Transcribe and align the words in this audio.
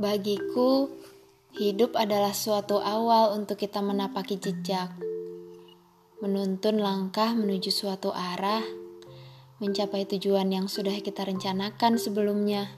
Bagiku, 0.00 0.88
hidup 1.60 1.92
adalah 1.92 2.32
suatu 2.32 2.80
awal 2.80 3.36
untuk 3.36 3.60
kita 3.60 3.84
menapaki 3.84 4.40
jejak, 4.40 4.88
menuntun 6.24 6.80
langkah 6.80 7.36
menuju 7.36 7.68
suatu 7.68 8.08
arah, 8.08 8.64
mencapai 9.60 10.08
tujuan 10.08 10.48
yang 10.48 10.72
sudah 10.72 10.96
kita 11.04 11.28
rencanakan 11.28 12.00
sebelumnya. 12.00 12.72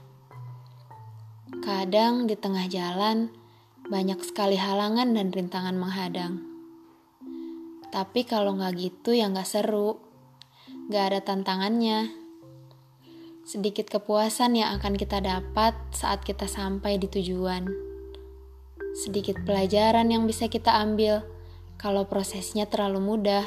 Kadang 1.63 2.27
di 2.27 2.35
tengah 2.35 2.67
jalan, 2.67 3.31
banyak 3.87 4.19
sekali 4.19 4.59
halangan 4.59 5.15
dan 5.15 5.31
rintangan 5.31 5.79
menghadang. 5.79 6.43
Tapi 7.87 8.27
kalau 8.27 8.59
nggak 8.59 8.75
gitu 8.75 9.15
ya 9.15 9.31
nggak 9.31 9.47
seru, 9.47 9.95
nggak 10.91 11.03
ada 11.07 11.19
tantangannya 11.23 12.22
sedikit 13.43 13.91
kepuasan 13.91 14.55
yang 14.55 14.71
akan 14.79 14.95
kita 14.95 15.19
dapat 15.19 15.75
saat 15.91 16.23
kita 16.23 16.47
sampai 16.47 16.95
di 16.95 17.11
tujuan. 17.11 17.67
Sedikit 18.95 19.43
pelajaran 19.43 20.07
yang 20.07 20.23
bisa 20.23 20.47
kita 20.47 20.79
ambil 20.79 21.27
kalau 21.75 22.07
prosesnya 22.07 22.63
terlalu 22.71 23.03
mudah. 23.03 23.43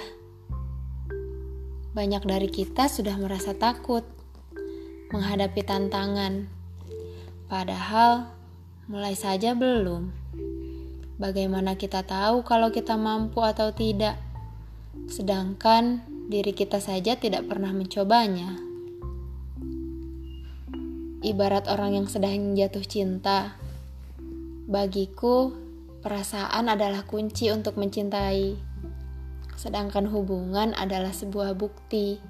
Banyak 1.97 2.29
dari 2.29 2.53
kita 2.53 2.93
sudah 2.93 3.17
merasa 3.17 3.57
takut 3.57 4.05
menghadapi 5.17 5.65
tantangan, 5.65 6.45
padahal 7.49 8.37
mulai 8.93 9.17
saja 9.17 9.57
belum. 9.57 10.13
Bagaimana 11.17 11.81
kita 11.81 12.05
tahu 12.05 12.45
kalau 12.45 12.69
kita 12.69 13.01
mampu 13.01 13.41
atau 13.41 13.73
tidak, 13.73 14.21
sedangkan 15.09 16.05
diri 16.29 16.53
kita 16.53 16.85
saja 16.85 17.17
tidak 17.17 17.49
pernah 17.49 17.73
mencobanya? 17.73 18.66
Ibarat 21.27 21.67
orang 21.67 21.99
yang 21.99 22.07
sedang 22.07 22.55
jatuh 22.55 22.87
cinta. 22.87 23.59
Bagiku, 24.71 25.51
perasaan 26.07 26.71
adalah 26.71 27.03
kunci 27.03 27.51
untuk 27.51 27.75
mencintai, 27.75 28.55
sedangkan 29.59 30.07
hubungan 30.07 30.71
adalah 30.79 31.11
sebuah 31.11 31.59
bukti. 31.59 32.23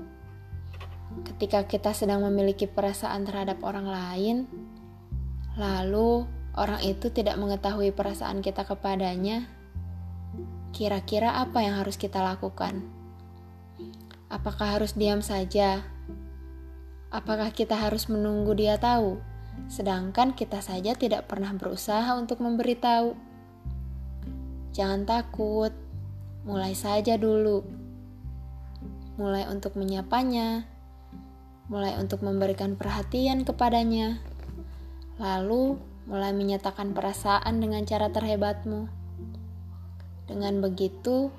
Ketika 1.28 1.68
kita 1.68 1.92
sedang 1.92 2.24
memiliki 2.24 2.64
perasaan 2.64 3.28
terhadap 3.28 3.60
orang 3.60 3.84
lain, 3.84 4.36
lalu 5.60 6.24
orang 6.56 6.80
itu 6.80 7.12
tidak 7.12 7.36
mengetahui 7.36 7.92
perasaan 7.92 8.40
kita 8.40 8.64
kepadanya, 8.64 9.44
kira-kira 10.72 11.40
apa 11.40 11.60
yang 11.60 11.80
harus 11.80 12.00
kita 12.00 12.24
lakukan? 12.24 12.84
Apakah 14.32 14.80
harus 14.80 14.96
diam 14.96 15.20
saja? 15.20 15.95
Apakah 17.14 17.54
kita 17.54 17.78
harus 17.78 18.10
menunggu 18.10 18.58
dia 18.58 18.82
tahu, 18.82 19.22
sedangkan 19.70 20.34
kita 20.34 20.58
saja 20.58 20.98
tidak 20.98 21.30
pernah 21.30 21.54
berusaha 21.54 22.18
untuk 22.18 22.42
memberitahu? 22.42 23.14
Jangan 24.74 25.06
takut, 25.06 25.70
mulai 26.42 26.74
saja 26.74 27.14
dulu. 27.14 27.62
Mulai 29.16 29.48
untuk 29.48 29.78
menyapanya, 29.78 30.68
mulai 31.72 31.96
untuk 31.96 32.20
memberikan 32.20 32.76
perhatian 32.76 33.42
kepadanya, 33.42 34.20
lalu 35.16 35.80
mulai 36.06 36.30
menyatakan 36.30 36.94
perasaan 36.94 37.58
dengan 37.58 37.82
cara 37.88 38.12
terhebatmu. 38.12 38.86
Dengan 40.26 40.58
begitu, 40.58 41.30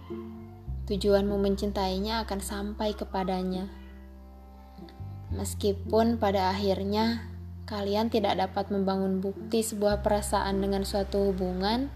tujuanmu 0.88 1.36
mencintainya 1.40 2.24
akan 2.24 2.40
sampai 2.40 2.96
kepadanya. 2.96 3.87
Meskipun 5.28 6.16
pada 6.16 6.56
akhirnya 6.56 7.28
kalian 7.68 8.08
tidak 8.08 8.40
dapat 8.40 8.72
membangun 8.72 9.20
bukti 9.20 9.60
sebuah 9.60 10.00
perasaan 10.00 10.64
dengan 10.64 10.88
suatu 10.88 11.32
hubungan, 11.32 11.92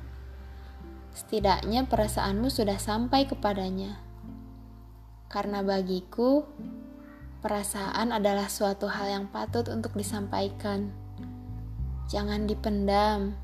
setidaknya 1.15 1.87
perasaanmu 1.87 2.51
sudah 2.51 2.75
sampai 2.75 3.23
kepadanya. 3.31 3.95
Karena 5.31 5.63
bagiku, 5.63 6.43
perasaan 7.39 8.11
adalah 8.11 8.51
suatu 8.51 8.91
hal 8.91 9.07
yang 9.07 9.25
patut 9.31 9.71
untuk 9.71 9.95
disampaikan. 9.95 10.91
Jangan 12.11 12.51
dipendam, 12.51 13.39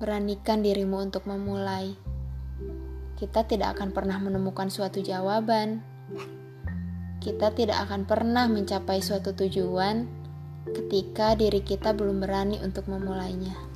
beranikan 0.00 0.64
dirimu 0.64 1.04
untuk 1.04 1.28
memulai. 1.28 1.92
Kita 3.20 3.44
tidak 3.44 3.76
akan 3.76 3.92
pernah 3.92 4.16
menemukan 4.16 4.72
suatu 4.72 5.04
jawaban 5.04 5.84
kita 7.26 7.50
tidak 7.58 7.90
akan 7.90 8.06
pernah 8.06 8.46
mencapai 8.46 9.02
suatu 9.02 9.34
tujuan 9.34 10.06
ketika 10.70 11.34
diri 11.34 11.58
kita 11.58 11.90
belum 11.90 12.22
berani 12.22 12.62
untuk 12.62 12.86
memulainya. 12.86 13.75